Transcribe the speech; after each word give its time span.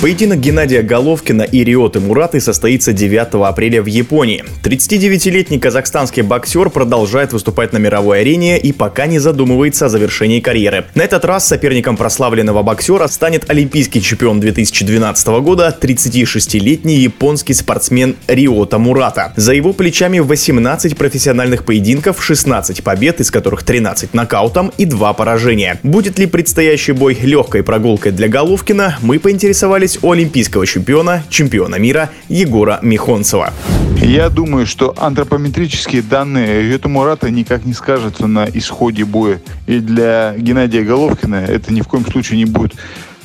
Поединок 0.00 0.38
Геннадия 0.38 0.82
Головкина 0.82 1.42
и 1.42 1.64
Риоты 1.64 1.98
Мураты 1.98 2.40
состоится 2.40 2.92
9 2.92 3.34
апреля 3.44 3.82
в 3.82 3.86
Японии. 3.86 4.44
39-летний 4.62 5.58
казахстанский 5.58 6.22
боксер 6.22 6.70
продолжает 6.70 7.32
выступать 7.32 7.72
на 7.72 7.78
мировой 7.78 8.20
арене 8.20 8.60
и 8.60 8.70
пока 8.70 9.06
не 9.06 9.18
задумывается 9.18 9.86
о 9.86 9.88
завершении 9.88 10.38
карьеры. 10.38 10.84
На 10.94 11.02
этот 11.02 11.24
раз 11.24 11.48
соперником 11.48 11.96
прославленного 11.96 12.62
боксера 12.62 13.08
станет 13.08 13.50
олимпийский 13.50 14.00
чемпион 14.00 14.38
2012 14.38 15.26
года 15.42 15.76
36-летний 15.80 16.98
японский 16.98 17.54
спортсмен 17.54 18.14
Риота 18.28 18.78
Мурата. 18.78 19.32
За 19.34 19.52
его 19.52 19.72
плечами 19.72 20.20
18 20.20 20.96
профессиональных 20.96 21.64
поединков, 21.64 22.22
16 22.22 22.84
побед, 22.84 23.18
из 23.18 23.32
которых 23.32 23.64
13 23.64 24.14
нокаутом 24.14 24.72
и 24.78 24.84
2 24.84 25.12
поражения. 25.14 25.80
Будет 25.82 26.20
ли 26.20 26.26
предстоящий 26.26 26.92
бой 26.92 27.18
легкой 27.20 27.64
прогулкой 27.64 28.12
для 28.12 28.28
Головкина, 28.28 28.98
мы 29.02 29.18
поинтересовались 29.18 29.87
добились 29.88 29.98
у 30.02 30.12
олимпийского 30.12 30.66
чемпиона, 30.66 31.22
чемпиона 31.30 31.76
мира 31.76 32.10
Егора 32.28 32.78
Михонцева. 32.82 33.52
Я 34.02 34.28
думаю, 34.28 34.66
что 34.66 34.94
антропометрические 34.96 36.02
данные 36.02 36.62
Риота 36.62 36.88
Мурата 36.88 37.30
никак 37.30 37.64
не 37.64 37.72
скажутся 37.72 38.26
на 38.26 38.46
исходе 38.52 39.04
боя. 39.04 39.40
И 39.66 39.80
для 39.80 40.34
Геннадия 40.36 40.82
Головкина 40.82 41.36
это 41.36 41.72
ни 41.72 41.80
в 41.80 41.88
коем 41.88 42.04
случае 42.06 42.38
не 42.38 42.44
будет 42.44 42.74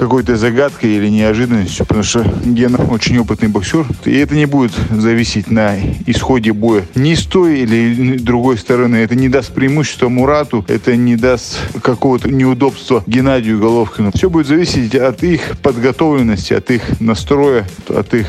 какой-то 0.00 0.38
загадкой 0.38 0.96
или 0.96 1.10
неожиданностью, 1.10 1.84
потому 1.84 2.04
что 2.04 2.24
Гена 2.42 2.78
очень 2.90 3.18
опытный 3.18 3.48
боксер, 3.48 3.84
и 4.06 4.16
это 4.16 4.34
не 4.34 4.46
будет 4.46 4.72
зависеть 4.90 5.50
на 5.50 5.76
исходе 6.06 6.54
боя 6.54 6.86
ни 6.94 7.12
с 7.12 7.24
той 7.26 7.60
или 7.60 8.16
другой 8.16 8.56
стороны. 8.56 8.96
Это 8.96 9.14
не 9.14 9.28
даст 9.28 9.52
преимущества 9.52 10.08
Мурату, 10.08 10.64
это 10.68 10.96
не 10.96 11.16
даст 11.16 11.58
какого-то 11.82 12.30
неудобства 12.30 13.04
Геннадию 13.06 13.60
Головкину. 13.60 14.10
Все 14.14 14.30
будет 14.30 14.46
зависеть 14.46 14.94
от 14.94 15.22
их 15.22 15.58
подготовленности, 15.62 16.54
от 16.54 16.70
их 16.70 16.98
настроя, 16.98 17.66
от 17.86 18.14
их 18.14 18.26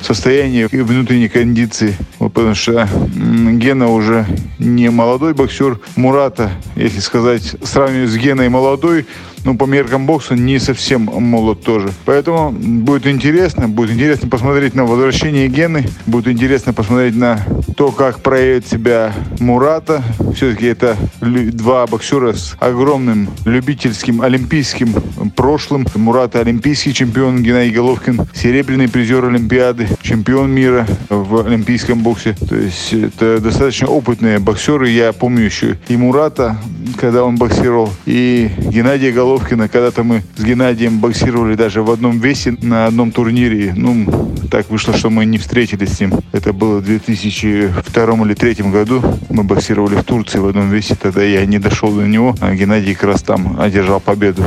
состояние 0.00 0.68
и 0.72 0.78
внутренней 0.78 1.28
кондиции. 1.28 1.96
Вот 2.18 2.32
потому 2.32 2.54
что 2.54 2.88
Гена 3.14 3.88
уже 3.88 4.26
не 4.58 4.90
молодой 4.90 5.34
боксер. 5.34 5.78
Мурата, 5.96 6.50
если 6.76 7.00
сказать, 7.00 7.56
сравнивать 7.62 8.10
с 8.10 8.16
Геной 8.16 8.48
молодой, 8.48 9.06
ну, 9.44 9.56
по 9.56 9.64
меркам 9.64 10.06
бокса 10.06 10.34
не 10.34 10.58
совсем 10.58 11.02
молод 11.02 11.62
тоже. 11.62 11.90
Поэтому 12.04 12.50
будет 12.52 13.06
интересно, 13.06 13.68
будет 13.68 13.92
интересно 13.92 14.28
посмотреть 14.28 14.74
на 14.74 14.84
возвращение 14.84 15.48
Гены, 15.48 15.88
будет 16.06 16.28
интересно 16.28 16.72
посмотреть 16.72 17.16
на 17.16 17.40
то, 17.76 17.90
как 17.90 18.20
проявит 18.20 18.66
себя 18.66 19.12
Мурата. 19.38 20.02
Все-таки 20.34 20.66
это 20.66 20.96
два 21.20 21.86
боксера 21.86 22.32
с 22.32 22.56
огромным 22.60 23.28
любительским 23.44 24.22
олимпийским 24.22 24.94
прошлым. 25.36 25.86
Мурата 25.94 26.40
олимпийский 26.40 26.92
чемпион, 26.94 27.42
Геннадий 27.42 27.72
Головкин 27.72 28.20
серебряный 28.34 28.88
призер 28.88 29.24
Олимпиады, 29.24 29.88
чемпион 30.02 30.50
мира 30.50 30.86
в 31.08 31.46
олимпийском 31.46 32.02
боксе. 32.02 32.34
То 32.48 32.56
есть 32.56 32.92
это 32.92 33.40
достаточно 33.40 33.88
опытные 33.88 34.38
боксеры. 34.38 34.88
Я 34.88 35.12
помню 35.12 35.44
еще 35.44 35.78
и 35.88 35.96
Мурата, 35.96 36.56
когда 37.00 37.24
он 37.24 37.36
боксировал, 37.36 37.90
и 38.04 38.50
Геннадия 38.58 39.10
Головкина. 39.10 39.68
Когда-то 39.68 40.04
мы 40.04 40.22
с 40.36 40.44
Геннадием 40.44 40.98
боксировали 40.98 41.54
даже 41.54 41.82
в 41.82 41.90
одном 41.90 42.18
весе 42.18 42.54
на 42.60 42.86
одном 42.86 43.10
турнире. 43.10 43.72
Ну, 43.74 44.34
так 44.50 44.68
вышло, 44.68 44.94
что 44.94 45.08
мы 45.08 45.24
не 45.24 45.38
встретились 45.38 45.94
с 45.94 46.00
ним. 46.00 46.12
Это 46.32 46.52
было 46.52 46.78
в 46.78 46.84
2002 46.84 48.04
или 48.04 48.34
2003 48.34 48.70
году. 48.70 49.02
Мы 49.30 49.44
боксировали 49.44 49.94
в 49.96 50.04
Турции 50.04 50.38
в 50.38 50.46
одном 50.46 50.70
весе. 50.70 50.94
Тогда 50.94 51.22
я 51.22 51.46
не 51.46 51.58
дошел 51.58 51.90
до 51.90 52.02
него, 52.02 52.34
а 52.40 52.54
Геннадий 52.54 52.94
как 52.94 53.04
раз 53.04 53.22
там 53.22 53.58
одержал 53.58 54.00
победу. 54.00 54.44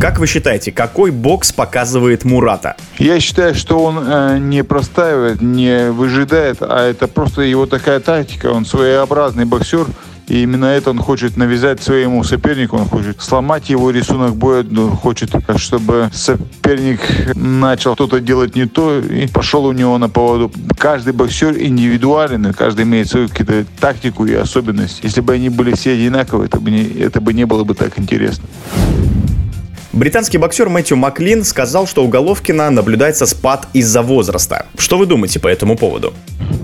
Как 0.00 0.18
вы 0.18 0.26
считаете, 0.26 0.72
какой 0.72 1.10
бокс 1.10 1.52
показывает 1.52 2.24
Мурата? 2.24 2.76
Я 2.98 3.20
считаю, 3.20 3.54
что 3.54 3.84
он 3.84 3.98
э, 4.04 4.38
не 4.38 4.64
простаивает, 4.64 5.42
не 5.42 5.90
выжидает, 5.90 6.58
а 6.60 6.88
это 6.88 7.06
просто 7.06 7.42
его 7.42 7.66
такая 7.66 8.00
тактика. 8.00 8.46
Он 8.46 8.64
своеобразный 8.64 9.44
боксер. 9.44 9.86
И 10.32 10.44
именно 10.44 10.64
это 10.64 10.88
он 10.88 10.98
хочет 10.98 11.36
навязать 11.36 11.82
своему 11.82 12.24
сопернику. 12.24 12.78
Он 12.78 12.88
хочет 12.88 13.20
сломать 13.20 13.68
его 13.68 13.90
рисунок 13.90 14.34
боя. 14.34 14.64
Он 14.64 14.96
хочет, 14.96 15.30
чтобы 15.56 16.08
соперник 16.14 17.00
начал 17.34 17.92
что-то 17.92 18.18
делать 18.18 18.56
не 18.56 18.64
то 18.64 18.98
и 18.98 19.26
пошел 19.26 19.66
у 19.66 19.72
него 19.72 19.98
на 19.98 20.08
поводу. 20.08 20.50
Каждый 20.78 21.12
боксер 21.12 21.54
индивидуален, 21.58 22.54
каждый 22.54 22.86
имеет 22.86 23.10
свою 23.10 23.28
какую-то 23.28 23.66
тактику 23.78 24.24
и 24.24 24.32
особенность. 24.32 25.00
Если 25.02 25.20
бы 25.20 25.34
они 25.34 25.50
были 25.50 25.74
все 25.74 25.92
одинаковые, 25.92 26.46
это 26.46 26.58
бы 26.58 26.70
не, 26.70 26.82
это 26.82 27.20
бы 27.20 27.34
не 27.34 27.44
было 27.44 27.64
бы 27.64 27.74
так 27.74 27.98
интересно. 27.98 28.44
Британский 29.92 30.38
боксер 30.38 30.70
Мэтью 30.70 30.96
Маклин 30.96 31.44
сказал, 31.44 31.86
что 31.86 32.02
у 32.02 32.08
Головкина 32.08 32.70
наблюдается 32.70 33.26
спад 33.26 33.68
из-за 33.74 34.00
возраста. 34.00 34.64
Что 34.78 34.96
вы 34.96 35.04
думаете 35.04 35.38
по 35.38 35.48
этому 35.48 35.76
поводу? 35.76 36.14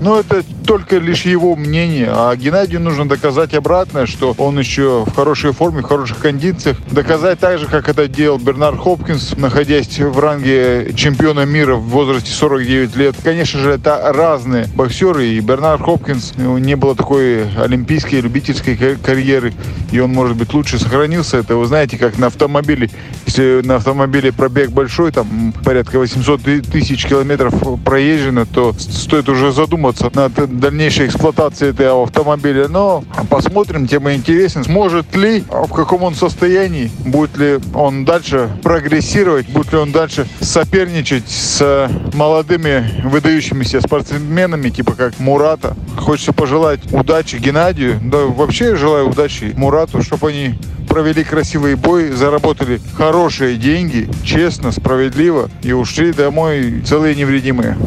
Ну, 0.01 0.17
это 0.17 0.43
только 0.65 0.97
лишь 0.97 1.23
его 1.23 1.57
мнение. 1.57 2.09
А 2.09 2.33
Геннадию 2.35 2.79
нужно 2.79 3.07
доказать 3.07 3.53
обратное, 3.53 4.05
что 4.05 4.33
он 4.37 4.57
еще 4.57 5.03
в 5.05 5.13
хорошей 5.13 5.51
форме, 5.51 5.81
в 5.81 5.85
хороших 5.85 6.19
кондициях. 6.19 6.77
Доказать 6.89 7.39
так 7.39 7.59
же, 7.59 7.65
как 7.65 7.89
это 7.89 8.07
делал 8.07 8.37
Бернард 8.37 8.79
Хопкинс, 8.79 9.35
находясь 9.35 9.99
в 9.99 10.17
ранге 10.17 10.93
чемпиона 10.95 11.45
мира 11.45 11.75
в 11.75 11.89
возрасте 11.89 12.31
49 12.31 12.95
лет. 12.95 13.15
Конечно 13.21 13.59
же, 13.59 13.71
это 13.71 14.13
разные 14.13 14.67
боксеры. 14.73 15.27
И 15.27 15.39
Бернард 15.41 15.81
Хопкинс, 15.81 16.35
не 16.37 16.75
было 16.75 16.95
такой 16.95 17.51
олимпийской, 17.55 18.21
любительской 18.21 18.77
карьеры. 19.03 19.53
И 19.91 19.99
он, 19.99 20.13
может 20.13 20.37
быть, 20.37 20.53
лучше 20.53 20.79
сохранился. 20.79 21.37
Это, 21.37 21.55
вы 21.55 21.65
знаете, 21.65 21.97
как 21.97 22.17
на 22.17 22.27
автомобиле. 22.27 22.89
Если 23.25 23.61
на 23.65 23.75
автомобиле 23.75 24.31
пробег 24.31 24.69
большой, 24.69 25.11
там 25.11 25.53
порядка 25.65 25.99
800 25.99 26.41
тысяч 26.71 27.05
километров 27.05 27.53
проезжено, 27.83 28.45
то 28.45 28.73
стоит 28.73 29.27
уже 29.27 29.51
задуматься 29.51 29.88
задуматься 29.97 30.11
над 30.13 30.59
дальнейшей 30.59 31.07
эксплуатацией 31.07 31.71
этого 31.71 32.03
автомобиля. 32.03 32.67
Но 32.67 33.03
посмотрим, 33.29 33.87
тема 33.87 34.13
интересна. 34.13 34.63
Сможет 34.63 35.15
ли, 35.15 35.43
в 35.49 35.73
каком 35.73 36.03
он 36.03 36.15
состоянии, 36.15 36.91
будет 37.05 37.37
ли 37.37 37.59
он 37.73 38.05
дальше 38.05 38.49
прогрессировать, 38.63 39.47
будет 39.47 39.71
ли 39.71 39.79
он 39.79 39.91
дальше 39.91 40.27
соперничать 40.41 41.29
с 41.29 41.89
молодыми 42.13 43.01
выдающимися 43.03 43.81
спортсменами, 43.81 44.69
типа 44.69 44.93
как 44.93 45.19
Мурата. 45.19 45.75
Хочется 45.97 46.33
пожелать 46.33 46.79
удачи 46.91 47.37
Геннадию. 47.37 47.99
Да 48.01 48.19
вообще 48.19 48.75
желаю 48.75 49.09
удачи 49.09 49.53
Мурату, 49.55 50.01
чтобы 50.03 50.29
они 50.29 50.55
провели 50.87 51.23
красивый 51.23 51.75
бой, 51.75 52.09
заработали 52.11 52.81
хорошие 52.95 53.57
деньги, 53.57 54.09
честно, 54.23 54.71
справедливо 54.71 55.49
и 55.61 55.71
ушли 55.71 56.11
домой 56.11 56.81
целые 56.85 57.15
невредимые. 57.15 57.77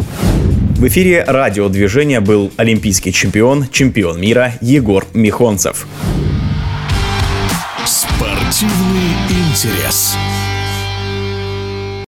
В 0.83 0.89
эфире 0.89 1.23
радиодвижения 1.23 2.21
был 2.21 2.51
олимпийский 2.57 3.13
чемпион, 3.13 3.69
чемпион 3.71 4.21
мира 4.21 4.55
Егор 4.61 5.07
Михонцев. 5.15 5.87
Спортивный 7.87 9.13
интерес. 9.31 10.17